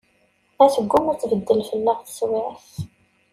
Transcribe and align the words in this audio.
A 0.63 0.65
tegguma 0.73 1.09
ad 1.11 1.19
tbeddel 1.19 1.61
fell-aɣ 1.69 1.97
teswiɛt. 2.01 2.67